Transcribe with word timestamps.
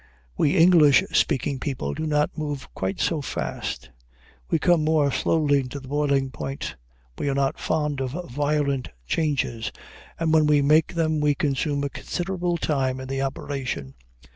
We 0.35 0.57
English 0.57 1.03
speaking 1.13 1.59
people 1.59 1.93
do 1.93 2.07
not 2.07 2.35
move 2.35 2.67
quite 2.73 2.99
so 2.99 3.21
fast. 3.21 3.91
We 4.49 4.57
come 4.57 4.83
more 4.83 5.11
slowly 5.11 5.61
to 5.67 5.79
the 5.79 5.87
boiling 5.87 6.31
point; 6.31 6.75
we 7.19 7.29
are 7.29 7.35
not 7.35 7.59
fond 7.59 8.01
of 8.01 8.17
violent 8.27 8.89
changes, 9.05 9.71
and 10.19 10.33
when 10.33 10.47
we 10.47 10.63
make 10.63 10.95
them 10.95 11.19
we 11.19 11.35
consume 11.35 11.83
a 11.83 11.89
considerable 11.89 12.57
time 12.57 12.99
in 12.99 13.09
the 13.09 13.21
operation. 13.21 13.93